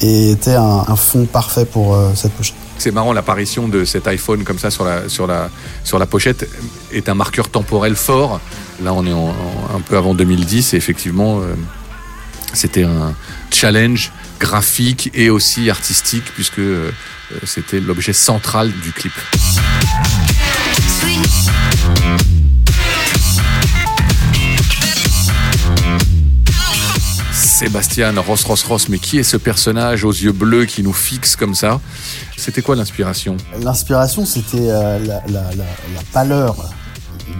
[0.00, 2.56] et était un, fond parfait pour euh, cette pochette.
[2.78, 4.84] C'est marrant, l'apparition de cet iPhone comme ça sur
[5.26, 6.48] la, pochette
[6.92, 8.40] est un marqueur temporel fort.
[8.82, 11.54] Là, on est un peu avant 2010 et effectivement, euh,
[12.52, 13.14] c'était un
[13.52, 16.60] challenge graphique et aussi artistique puisque
[17.44, 19.12] c'était l'objet central du clip.
[27.54, 31.36] Sébastien Ross Ross Ross, mais qui est ce personnage aux yeux bleus qui nous fixe
[31.36, 31.80] comme ça?
[32.36, 33.36] C'était quoi l'inspiration?
[33.62, 35.64] L'inspiration, c'était euh, la, la- la-
[35.94, 36.56] la pâleur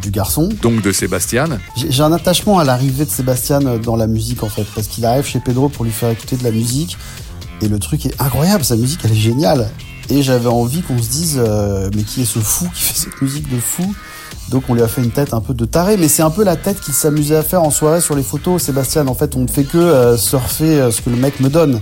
[0.00, 0.48] du garçon.
[0.62, 1.46] Donc de Sébastien?
[1.77, 5.27] J'ai un attachement à l'arrivée de Sébastien dans la musique en fait, parce qu'il arrive
[5.27, 6.96] chez Pedro pour lui faire écouter de la musique,
[7.61, 9.68] et le truc est incroyable, sa musique elle est géniale.
[10.11, 13.20] Et j'avais envie qu'on se dise, euh, mais qui est ce fou qui fait cette
[13.20, 13.92] musique de fou?
[14.51, 16.44] Donc on lui a fait une tête un peu de taré, mais c'est un peu
[16.44, 19.07] la tête qu'il s'amusait à faire en soirée sur les photos, Sébastien.
[19.07, 21.81] En fait, on ne fait que euh, surfer euh, ce que le mec me donne.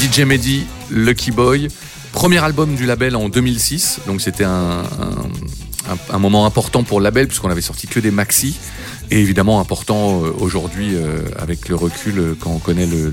[0.00, 1.68] DJ Mehdi, Lucky Boy,
[2.22, 4.84] premier album du label en 2006, donc c'était un,
[6.20, 8.60] moment important pour le label puisqu'on avait sorti que des maxi
[9.10, 13.12] et évidemment important euh, aujourd'hui euh, avec le recul euh, quand on connaît le,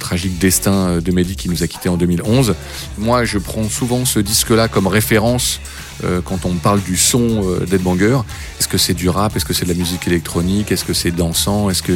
[0.00, 2.56] tragique destin de Mehdi qui nous a quittés en 2011.
[2.98, 5.60] Moi, je prends souvent ce disque-là comme référence
[6.24, 8.18] quand on parle du son euh, d'Ed Banger.
[8.58, 9.36] Est-ce que c'est du rap?
[9.36, 10.72] Est-ce que c'est de la musique électronique?
[10.72, 11.70] Est-ce que c'est dansant?
[11.70, 11.92] Est-ce que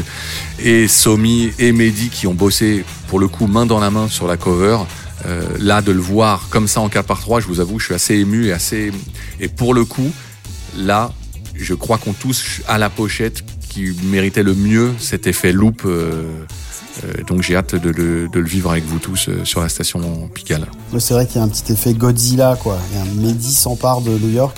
[0.60, 4.28] et Somi et Mehdi qui ont bossé pour le coup main dans la main sur
[4.28, 4.78] la cover.
[5.26, 7.86] Euh, là, de le voir comme ça en 4 par 3 je vous avoue, je
[7.86, 8.92] suis assez ému et assez
[9.40, 10.10] et pour le coup,
[10.76, 11.12] là,
[11.54, 15.82] je crois qu'on touche à la pochette qui méritait le mieux cet effet loop.
[15.84, 16.22] euh,
[17.04, 20.66] euh, donc j'ai hâte de le, vivre avec vous tous sur la station Pigalle.
[20.98, 22.78] C'est vrai qu'il y a un petit effet Godzilla, quoi.
[22.92, 24.56] Il un Mehdi s'empare de New York.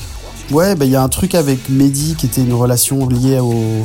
[0.50, 3.84] Ouais, bah, il y a un truc avec Mehdi qui était une relation liée au,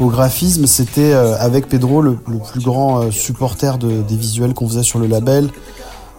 [0.00, 0.66] graphisme.
[0.66, 5.48] C'était avec Pedro le, plus grand supporter de- des visuels qu'on faisait sur le label.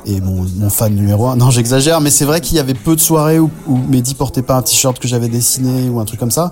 [0.06, 1.36] Et mon, mon fan numéro un.
[1.36, 4.42] Non, j'exagère, mais c'est vrai qu'il y avait peu de soirées où, où Mehdi portait
[4.42, 6.52] pas un t-shirt que j'avais dessiné ou un truc comme ça.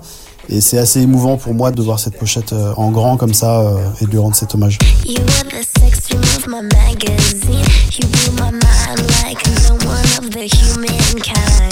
[0.49, 3.61] Et c'est assez émouvant pour moi de voir cette pochette euh, en grand comme ça
[3.61, 4.77] euh, et de lui rendre cet hommage.
[5.05, 7.65] You were the sex dream of my magazine.
[7.91, 11.71] You blew my mind like no one of the humankind.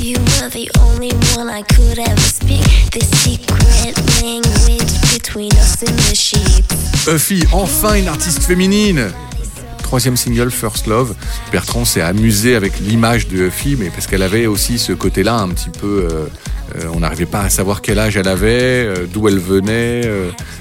[0.00, 2.64] You were the only one I could ever speak.
[2.92, 7.06] The secret language between us in the sheets.
[7.06, 9.10] Huffy, enfin une artiste féminine
[9.88, 11.14] Troisième single, First Love.
[11.50, 15.48] Bertrand s'est amusé avec l'image de Huffy, mais parce qu'elle avait aussi ce côté-là un
[15.48, 16.06] petit peu...
[16.12, 16.26] euh,
[16.76, 20.02] euh, on n'arrivait pas à savoir quel âge elle avait, euh, d'où elle venait,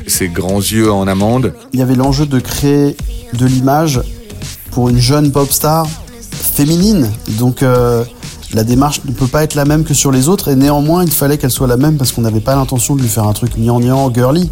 [0.08, 1.54] ses grands yeux en amande.
[1.74, 2.96] il y avait l'enjeu de créer
[3.34, 4.00] de l'image
[4.72, 5.90] pour une jeune pop star
[6.32, 7.12] féminine.
[7.32, 7.66] Donc
[8.54, 11.12] la démarche ne peut pas être la même que sur les autres et néanmoins il
[11.12, 13.58] fallait qu'elle soit la même parce qu'on n'avait pas l'intention de lui faire un truc
[13.58, 14.50] gnangnan, girly.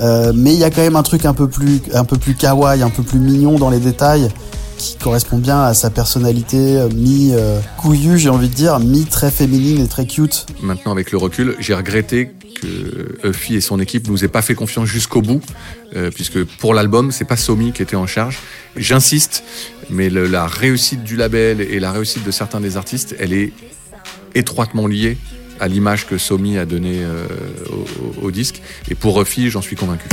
[0.00, 2.34] Euh, mais il y a quand même un truc un peu plus un peu plus
[2.34, 4.28] kawaii, un peu plus mignon dans les détails
[4.76, 7.32] qui correspond bien à sa personnalité euh, mi
[7.78, 10.46] couillue, j'ai envie de dire, mi très féminine et très cute.
[10.62, 14.54] Maintenant, avec le recul, j'ai regretté que Huffy et son équipe nous aient pas fait
[14.54, 15.40] confiance jusqu'au bout,
[15.96, 18.38] euh, puisque pour l'album, c'est pas Somi qui était en charge.
[18.76, 19.44] J'insiste,
[19.90, 23.52] mais la réussite du label et la réussite de certains des artistes, elle est
[24.34, 25.16] étroitement liée
[25.60, 27.26] à l'image que Somi a donnée euh,
[28.22, 28.60] au, disque.
[28.88, 30.08] Et pour Huffy, j'en suis convaincu.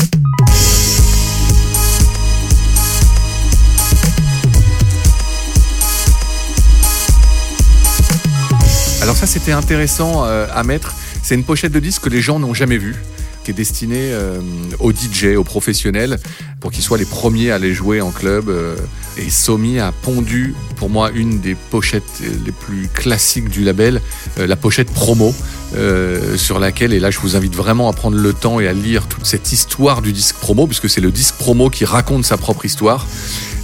[9.01, 10.93] Alors ça, c'était intéressant euh, à mettre.
[11.23, 12.95] C'est une pochette de disque que les gens n'ont jamais vue,
[13.43, 14.39] qui est destinée euh,
[14.79, 16.19] aux DJ, aux professionnels,
[16.61, 18.47] pour qu'ils soient les premiers à les jouer en club.
[18.47, 18.77] euh.
[19.17, 23.99] et Somi a pondu, pour moi, une des pochettes les plus classiques du label,
[24.39, 25.33] euh, la pochette promo,
[25.75, 28.73] euh, sur laquelle, et là je vous invite vraiment à prendre le temps et à
[28.73, 32.37] lire toute cette histoire du disque promo, puisque c'est le disque promo qui raconte sa
[32.37, 33.07] propre histoire.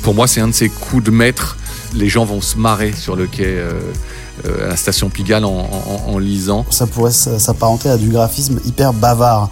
[0.01, 1.57] Pour moi, c'est un de ses coups de maître.
[1.93, 3.61] Les gens vont se marrer sur le quai
[4.45, 6.65] à la station Pigalle en, lisant.
[6.69, 9.49] ça pourrait s'apparenter à du graphisme hyper bavard.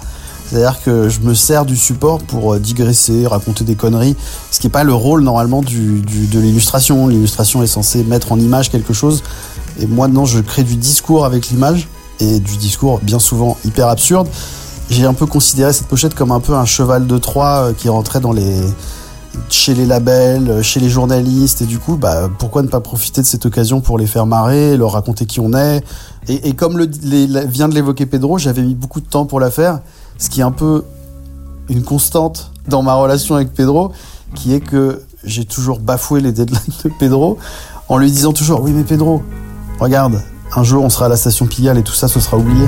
[0.50, 4.16] C'est-à-dire que je me sers du support pour euh, digresser, raconter des conneries,
[4.52, 7.08] ce qui n'est pas le rôle normalement du, du- de l'illustration.
[7.08, 9.24] L'illustration est censée mettre en image quelque chose,
[9.80, 11.88] et moi non, je crée du discours avec l'image,
[12.20, 14.28] et du discours bien souvent hyper absurde.
[14.90, 17.90] J'ai un peu considéré cette pochette comme un peu un cheval de Troie euh, qui
[17.90, 18.62] rentrait dans les
[19.50, 23.22] chez les labels, euh, chez les journalistes, et du coup, bah, pourquoi ne pas profiter
[23.22, 25.84] de cette occasion pour les faire marrer, leur raconter qui on est?
[26.30, 29.52] Et, comme le, les- vient de l'évoquer Pedro, j'avais mis beaucoup de temps pour la
[29.52, 29.80] faire,
[30.18, 30.84] ce qui est un peu
[31.70, 33.92] une constante dans ma relation avec Pedro,
[34.34, 37.38] qui est que j'ai toujours bafoué les deadlines de Pedro
[37.90, 39.24] en lui disant toujours oui mais Pedro,
[39.80, 40.22] regarde,
[40.56, 42.68] un jour on sera à la station Pigalle et tout ça ce sera oublié.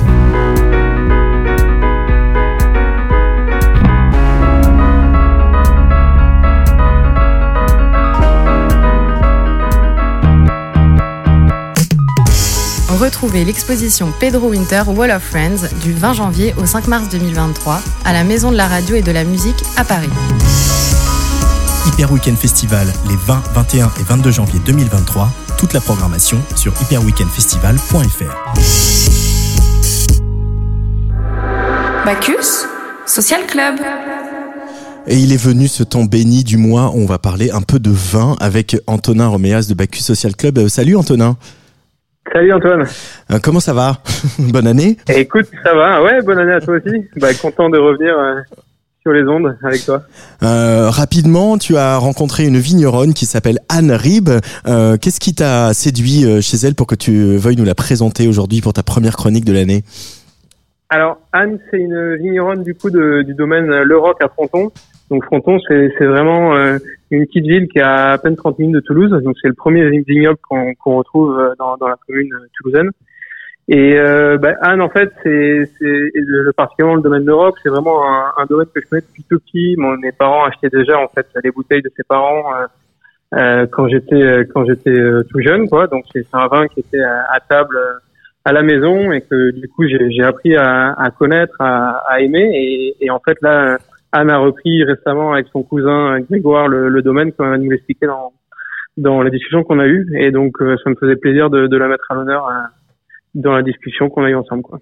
[13.00, 18.12] Retrouvez l'exposition Pedro Winter Wall of Friends du 20 janvier au 5 mars 2023 à
[18.12, 20.08] la Maison de la Radio et de la Musique à Paris.
[21.86, 25.30] Hyper Weekend Festival les 20, 21 et 22 janvier 2023.
[25.58, 28.54] Toute la programmation sur hyperweekendfestival.fr.
[32.04, 32.66] Bacchus
[33.06, 33.76] Social Club.
[35.06, 36.90] Et il est venu ce temps béni du mois.
[36.96, 40.58] On va parler un peu de vin avec Antonin Roméas de Bacchus Social Club.
[40.58, 41.36] Euh, salut Antonin.
[42.32, 42.84] Salut Antoine.
[43.30, 43.98] Euh, comment ça va
[44.38, 44.96] Bonne année.
[45.08, 46.02] Écoute, ça va.
[46.02, 47.06] Ouais, bonne année à toi aussi.
[47.16, 48.34] Bah, content de revenir euh,
[49.02, 50.02] sur les ondes avec toi.
[50.42, 54.28] Euh, rapidement, tu as rencontré une vigneronne qui s'appelle Anne Rib.
[54.64, 58.72] Qu'est-ce qui t'a séduit chez elle pour que tu veuilles nous la présenter aujourd'hui pour
[58.72, 59.84] ta première chronique de l'année?
[60.90, 64.70] Alors, Anne, c'est une vigneronne du coup de- du domaine Le Roc à Fronton.
[65.10, 66.78] Donc Fronton, c'est vraiment euh,
[67.10, 69.10] une petite ville qui est à peine 30 minutes de Toulouse.
[69.22, 72.90] Donc c'est le premier vignoble qu'on qu'on retrouve euh, dans, dans la commune euh, toulousaine.
[73.68, 78.02] Et euh, bah, Anne, en fait, c'est le, particulièrement le domaine de rock, c'est vraiment
[78.06, 79.74] un, un domaine que je connais depuis tout petit.
[79.78, 82.44] Mon, mes parents achetaient déjà en fait les bouteilles de ses parents
[83.34, 84.98] euh, quand j'étais quand j'étais
[85.30, 85.86] tout jeune, quoi.
[85.86, 87.78] Donc c'est un vin qui était à, à table
[88.44, 92.20] à la maison et que du coup j'ai j'ai appris à, à connaître, à, à
[92.20, 92.50] aimer.
[92.54, 93.76] Et, et en fait là,
[94.12, 97.70] Anne a repris récemment avec son cousin Grégoire le, le domaine, comme elle va nous
[97.70, 98.32] l'expliquer dans
[98.96, 100.06] dans les discussions qu'on a eues.
[100.18, 102.46] Et donc euh, ça me faisait plaisir de, de la mettre à l'honneur.
[102.48, 102.52] euh,
[103.34, 104.62] dans la discussion qu'on a eue ensemble.
[104.62, 104.80] Quoi.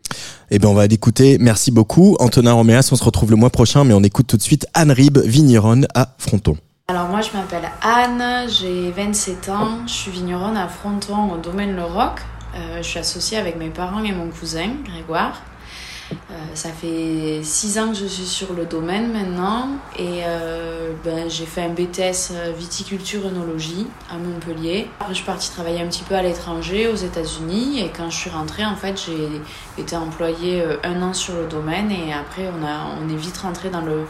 [0.51, 1.37] Eh ben, on va l'écouter.
[1.41, 2.17] Merci beaucoup.
[2.21, 4.93] Antonin Roméas, on se retrouve le mois prochain, mais on écoute tout de suite Anne
[4.93, 6.57] Rib, vigneronne à Fronton.
[6.89, 11.75] Alors moi je m'appelle Anne, j'ai 27 ans, je suis vigneronne à Fronton au domaine
[11.75, 12.21] Le Roc.
[12.55, 15.43] Euh, je suis associée avec mes parents et mon cousin Grégoire.
[16.13, 21.29] Euh, ça fait 6 ans que je suis sur le domaine maintenant et euh, ben,
[21.29, 24.89] j'ai fait un BTS viticulture œnologie à Montpellier.
[25.01, 28.17] Après je suis partie travailler un petit peu à l'étranger aux États-Unis et quand je
[28.17, 32.49] suis rentrée en fait j'ai été employée euh, un an sur le domaine et après
[32.49, 34.07] on, a, on est vite rentré dans le,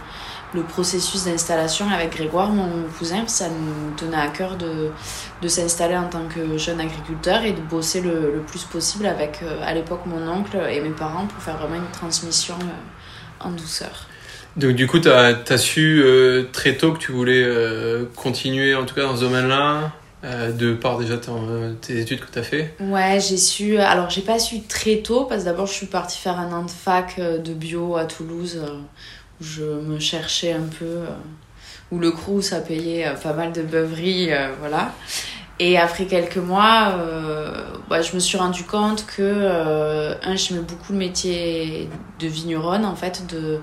[0.56, 4.90] le processus d'installation avec Grégoire, mon cousin, ça nous tenait à cœur de,
[5.42, 9.40] de s'installer en tant que jeune agriculteur et de bosser le, le plus possible avec
[9.42, 13.50] euh, à l'époque mon oncle et mes parents pour faire vraiment une transmission euh, en
[13.50, 14.06] douceur.
[14.56, 18.86] Donc du coup, tu as, su euh, très tôt que tu voulais euh, continuer en
[18.86, 19.92] tout cas dans ce domaine-là,
[20.24, 21.18] euh, de par déjà
[21.82, 22.74] tes études que tu as fait?
[22.80, 23.76] Ouais, j'ai su.
[23.76, 26.64] Alors, j'ai pas su très tôt parce que d'abord, je suis partie faire un an
[26.64, 28.62] de fac de bio à Toulouse
[29.40, 30.84] je me cherchais un peu.
[30.84, 31.06] euh,
[31.92, 34.92] où le Crous a payé euh, pas mal de beuveries, euh, voilà.
[35.60, 36.94] Et après quelques mois,
[37.88, 42.84] bah, je me suis rendu compte que, euh, un, j'aimais beaucoup le métier de vigneronne,
[42.84, 43.60] en fait, de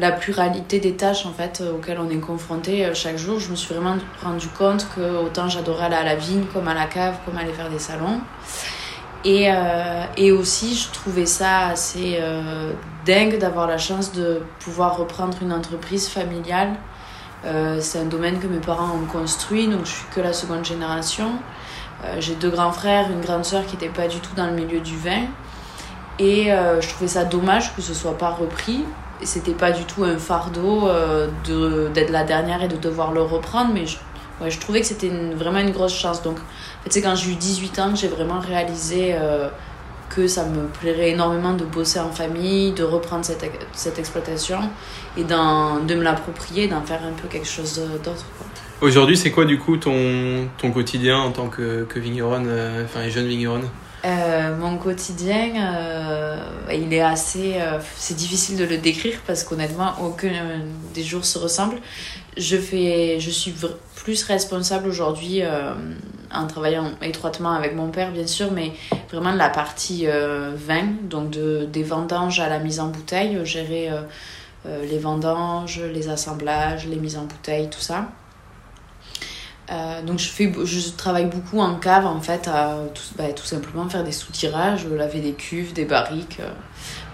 [0.00, 3.38] la pluralité des tâches en fait auxquelles on est confronté chaque jour.
[3.38, 6.74] Je me suis vraiment rendu compte que autant j'adorais aller à la vigne comme à
[6.74, 8.20] la cave, comme aller faire des salons.
[9.24, 9.48] Et,
[10.16, 12.18] et aussi, je trouvais ça assez
[13.08, 16.72] dingue d'avoir la chance de pouvoir reprendre une entreprise familiale.
[17.46, 20.64] Euh, c'est un domaine que mes parents ont construit, donc je suis que la seconde
[20.64, 21.30] génération.
[22.04, 24.52] Euh, J'ai deux grands frères, une grande sœur qui n'était pas du tout dans le
[24.52, 25.22] milieu du vin.
[26.18, 28.84] Et euh, je trouvais ça dommage que ce soit pas repris.
[29.22, 30.88] Et C'était pas du tout un fardeau
[31.48, 33.96] de- d'être la dernière et de devoir le reprendre, mais je,
[34.40, 36.22] ouais, je trouvais que c'était vraiment une grosse chance.
[36.22, 36.36] Donc,
[36.88, 39.16] c'est quand j'ai eu 18 ans que j'ai vraiment réalisé
[40.08, 44.58] que ça me plairait énormément de bosser en famille, de reprendre cette, cette exploitation
[45.16, 48.24] et de me l'approprier, d'en faire un peu quelque chose d'autre.
[48.80, 53.08] Aujourd'hui, c'est quoi du coup ton, ton quotidien en tant que, que vigneronne, euh, enfin
[53.08, 53.68] jeune vigneronne?
[54.04, 56.36] Euh, mon quotidien, euh,
[56.72, 57.54] il est assez.
[57.56, 60.30] euh, c'est difficile de le décrire parce qu'honnêtement, aucun
[60.94, 61.78] des jours se ressemble.
[62.36, 63.52] Je, fais, je suis
[63.96, 65.42] plus responsable aujourd'hui
[66.32, 68.72] en travaillant étroitement avec mon père, bien sûr, mais
[69.10, 73.44] vraiment la partie euh, vin, donc de, des vendanges à la mise en bouteille, euh,
[73.44, 78.08] gérer euh, les vendanges, les assemblages, les mises en bouteille, tout ça.
[80.06, 84.12] Donc je, travaille beaucoup en cave en fait, à tout, bah, tout simplement faire des
[84.12, 86.40] soutirages, laver des cuves, des barriques,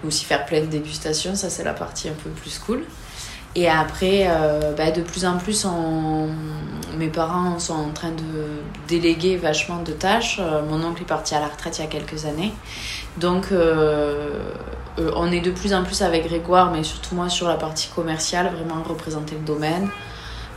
[0.05, 2.85] aussi faire plein de dégustations, ça c'est la partie un peu plus cool.
[3.55, 5.65] Et après, euh, bah, de plus en plus,
[6.97, 10.39] mes parents sont en train de déléguer vachement de tâches.
[10.39, 12.53] Euh, mon oncle est parti à la retraite il y a quelques années.
[13.17, 14.29] Donc euh,
[14.99, 17.89] euh, on est de plus en plus avec Grégoire, mais surtout moi sur la partie
[17.89, 19.89] commerciale, vraiment représenter le domaine.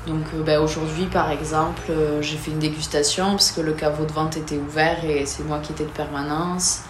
[0.06, 1.90] Donc ben, aujourd'hui, par exemple,
[2.22, 5.58] j'ai fait une dégustation parce que le caveau de vente était ouvert et c'est moi
[5.58, 6.82] qui étais de permanence.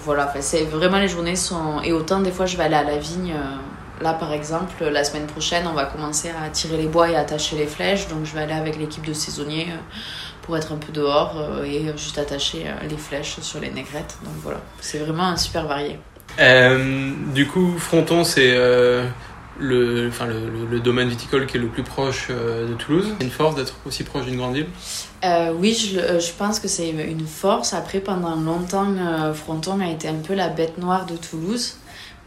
[0.00, 1.80] Voilà, c'est vraiment les journées sont.
[1.84, 3.32] Et autant des fois, je vais aller à la vigne.
[4.00, 7.20] Là, par exemple, la semaine prochaine, on va commencer à tirer les bois et à
[7.20, 8.08] attacher les flèches.
[8.08, 9.76] Donc, je vais aller avec l'équipe de saisonniers euh,
[10.42, 14.16] pour être un peu dehors euh, et juste attacher euh, les flèches sur les négrettes.
[14.24, 15.98] Donc voilà, c'est vraiment un super varié.
[16.38, 19.04] Euh, Du coup, Fronton, c'est euh,
[19.58, 23.12] le, enfin, le, le- le domaine viticole qui est le plus proche euh, de Toulouse.
[23.18, 24.68] C'est une force d'être aussi proche d'une grande ville.
[25.58, 27.74] Oui, je, pense que c'est une force.
[27.74, 28.86] Après, pendant longtemps,
[29.34, 31.77] Fronton a été un peu la bête noire de Toulouse.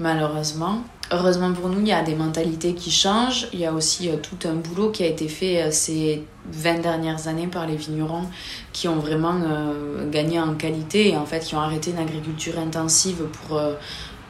[0.01, 0.83] Malheureusement.
[1.13, 3.47] Heureusement pour nous, il y a des mentalités qui changent.
[3.51, 6.79] Il y a aussi euh, tout un boulot qui a été fait euh, ces 20
[6.79, 8.27] dernières années par les vignerons
[8.71, 12.57] qui ont vraiment euh, gagné en qualité et en fait qui ont arrêté une agriculture
[12.57, 13.61] intensive pour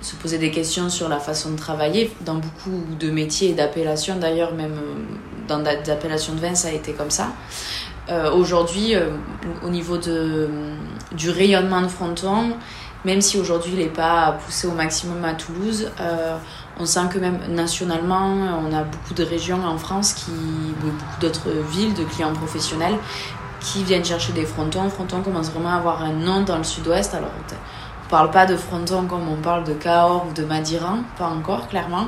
[0.01, 2.11] se poser des questions sur la façon de travailler.
[2.25, 4.73] Dans beaucoup de métiers et d'appellations, d'ailleurs, même
[5.47, 7.27] dans des appellations de vin, ça a été comme ça.
[8.33, 8.95] Aujourd'hui,
[9.63, 10.49] au niveau de,
[11.15, 12.55] du rayonnement de Fronton,
[13.05, 16.37] même si aujourd'hui il n'est pas poussé au maximum à Toulouse, euh,
[16.79, 18.31] on sent que même nationalement,
[18.63, 20.31] on a beaucoup de régions en France, qui,
[20.79, 22.95] beaucoup d'autres villes de clients professionnels
[23.59, 24.89] qui viennent chercher des frontons.
[24.89, 27.13] Fronton commence vraiment à avoir un nom dans le sud-ouest.
[27.13, 27.29] Alors,
[28.05, 31.67] on parle pas de fronton comme on parle de Cahors ou de Madiran, pas encore,
[31.67, 32.07] clairement.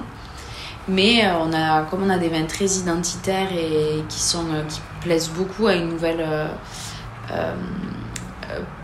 [0.87, 4.63] Mais euh, on a, comme on a des vins très identitaires et qui, sont, euh,
[4.67, 6.25] qui plaisent beaucoup à une nouvelle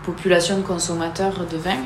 [0.04, 1.76] population de consommateurs de vin,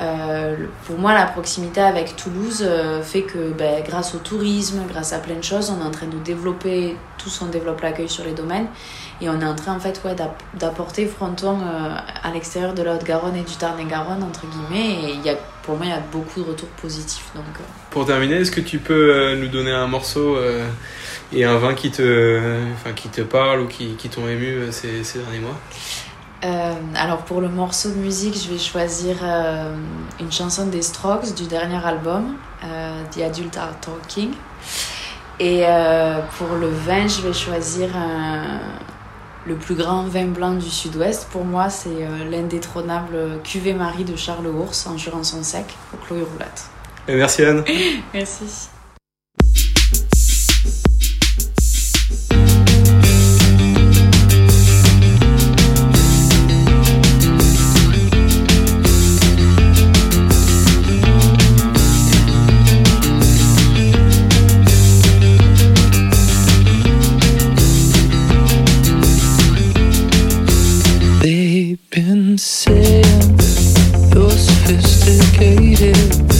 [0.00, 5.12] euh, pour moi, la proximité avec Toulouse euh, fait que ben, grâce au tourisme, grâce
[5.12, 8.24] à plein de choses, on est en train de développer, tous on développe l'accueil sur
[8.24, 8.66] les domaines,
[9.20, 12.82] et on est en train en fait ouais, d'app- d'apporter Fronton euh, à l'extérieur de
[12.82, 16.48] la Haute-Garonne et du Tarn-et-Garonne, entre guillemets, et pour moi, il y a beaucoup de
[16.48, 17.30] retours positifs.
[17.34, 17.44] Donc,
[17.90, 20.36] Pour terminer, est-ce que tu peux nous donner un morceau
[21.32, 25.02] et un vin qui te, enfin, qui te parle ou qui, qui t'ont ému ces
[25.20, 25.56] derniers mois?
[26.44, 29.74] Euh, alors pour le morceau de musique, je vais choisir euh,
[30.18, 32.34] une chanson des Strokes du dernier album,
[32.64, 34.32] euh, The Adult Are Talking.
[35.40, 35.64] Et
[36.38, 37.88] pour le vin, je vais choisir
[39.44, 41.26] le plus grand vin blanc du sud-ouest.
[41.32, 46.66] Pour moi, c'est l'indétrônable Cuvée Marie de Charles Ours en Jurançon sec au Chloé Roulette.
[47.08, 47.64] Et Merci Anne.
[48.14, 48.68] Merci.
[72.32, 73.36] insane,
[74.14, 76.31] you're sophisticated.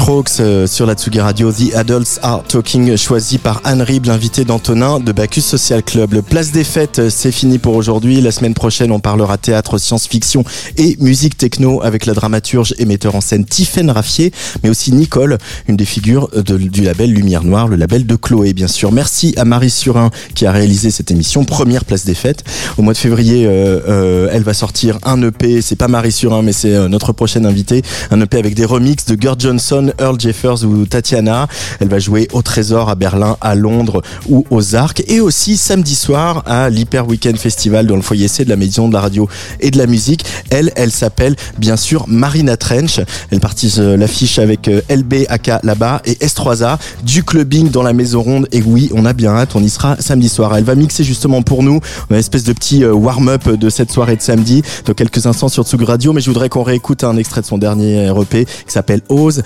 [0.00, 4.44] Strokes euh, sur la Tsugi Radio, The Adults Are Talking, choisi par Anne Rib, l'invité
[4.44, 6.12] d'Antonin de Bacchus Social Club.
[6.12, 8.20] Le Place des Fêtes, euh, c'est fini pour aujourd'hui.
[8.20, 10.44] La semaine prochaine, on parlera théâtre, science-fiction
[10.76, 14.32] et musique techno avec la dramaturge et metteur en scène Tiffaine Raffier,
[14.62, 18.52] mais aussi Nicole, une des figures de- du label Lumière Noire, le label de Chloé,
[18.52, 18.92] bien sûr.
[18.92, 22.44] Merci à Marie Surin qui a réalisé cette émission, première Place des Fêtes.
[22.76, 26.42] Au mois de février, euh, euh, elle va sortir un EP, c'est pas Marie Surin,
[26.42, 27.80] mais c'est euh, notre prochaine invitée,
[28.10, 31.48] un EP avec des remixes de Gerd Johnson, Earl Jeffers ou Tatiana.
[31.80, 35.94] Elle va jouer au Trésor à Berlin, à Londres ou aux Arcs et aussi samedi
[35.94, 39.28] soir à l'Hyper Weekend Festival dans le foyer C de la Maison de la Radio
[39.60, 40.24] et de la Musique.
[40.50, 43.00] Elle, elle s'appelle bien sûr Marina Trench.
[43.30, 48.22] Elle partise euh, l'affiche avec euh, LBAK là-bas et S3A du clubbing dans la Maison
[48.22, 48.48] Ronde.
[48.52, 50.56] Et oui, on a bien hâte, on y sera samedi soir.
[50.56, 51.80] Elle va mixer justement pour nous
[52.10, 55.64] une espèce de petit euh, warm-up de cette soirée de samedi dans quelques instants sur
[55.64, 56.12] Tsug Radio.
[56.12, 59.42] Mais je voudrais qu'on réécoute un extrait de son dernier EP qui s'appelle Ose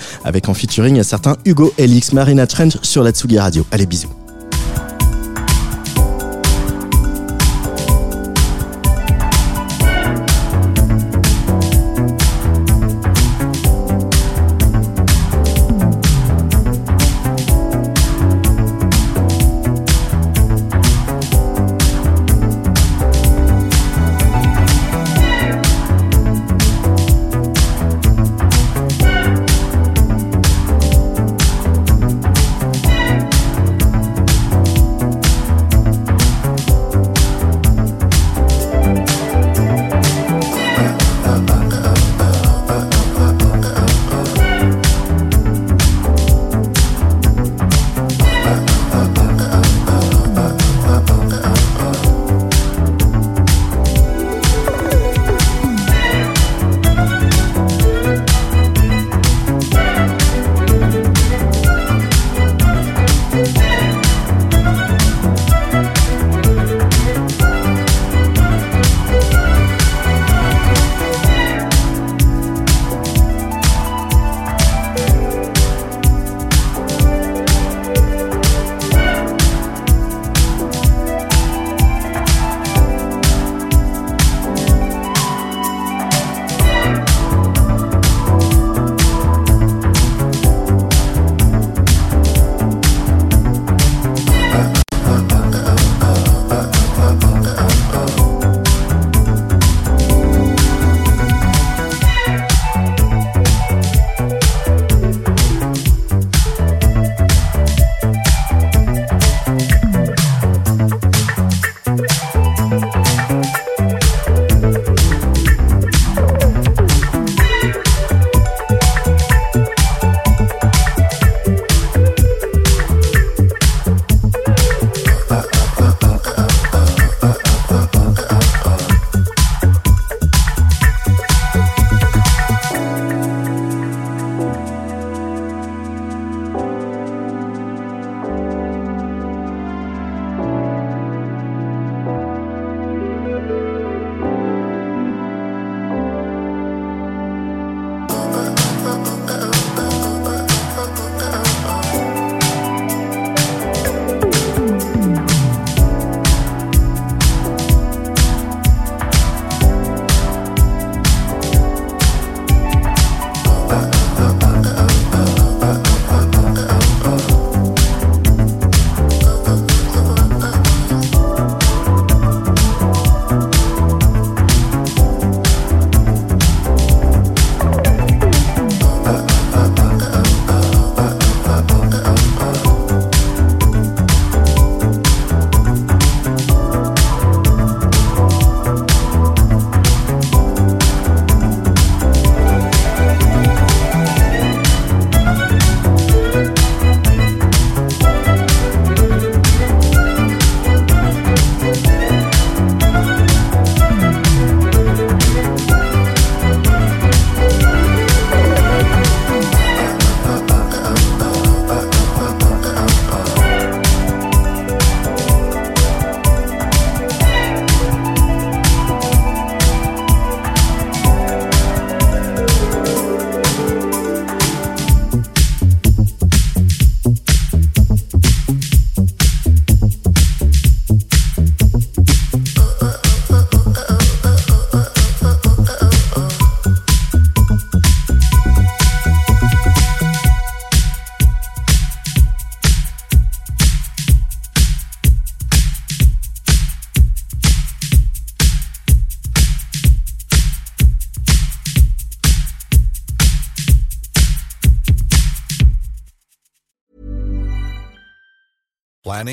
[0.47, 3.65] en featuring un certain Hugo Elix, Marina Trench sur la Tsugi Radio.
[3.71, 4.20] Allez, bisous.